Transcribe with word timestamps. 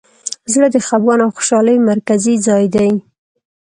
زړه 0.53 0.67
د 0.71 0.77
خفګان 0.87 1.19
او 1.25 1.29
خوشحالۍ 1.35 1.77
مرکزي 1.89 2.35
ځای 2.47 2.65
دی. 2.75 2.89